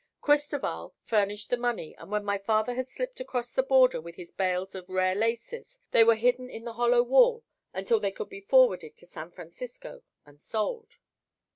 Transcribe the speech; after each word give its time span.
Cristoval 0.19 0.95
furnished 1.03 1.51
the 1.51 1.57
money 1.57 1.95
and 1.95 2.09
when 2.09 2.25
my 2.25 2.39
father 2.39 2.73
had 2.73 2.89
slipped 2.89 3.19
across 3.19 3.53
the 3.53 3.61
border 3.61 4.01
with 4.01 4.15
his 4.15 4.31
bales 4.31 4.73
of 4.73 4.89
rare 4.89 5.13
laces, 5.13 5.79
they 5.91 6.03
were 6.03 6.15
hidden 6.15 6.49
in 6.49 6.65
the 6.65 6.73
hollow 6.73 7.03
wall 7.03 7.43
until 7.71 7.99
they 7.99 8.09
could 8.11 8.29
be 8.29 8.41
forwarded 8.41 8.97
to 8.97 9.05
San 9.05 9.29
Francisco 9.29 10.01
and 10.25 10.41
sold. 10.41 10.97